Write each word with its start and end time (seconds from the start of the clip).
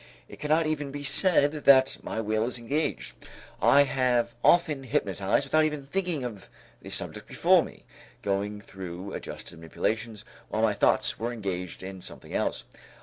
It 0.27 0.39
cannot 0.39 0.65
even 0.65 0.89
be 0.89 1.03
said 1.03 1.51
that 1.51 1.97
my 2.01 2.19
will 2.19 2.43
is 2.45 2.57
engaged. 2.57 3.17
I 3.61 3.83
have 3.83 4.33
often 4.43 4.81
hypnotized 4.85 5.45
without 5.45 5.63
even 5.63 5.85
thinking 5.85 6.23
of 6.23 6.49
the 6.81 6.89
subject 6.89 7.27
before 7.27 7.61
me, 7.61 7.83
going 8.23 8.61
through 8.61 9.13
adjusted 9.13 9.59
manipulations 9.59 10.25
while 10.49 10.63
my 10.63 10.73
thoughts 10.73 11.19
were 11.19 11.31
engaged 11.31 11.83
in 11.83 12.01
something 12.01 12.33
else. 12.33 12.63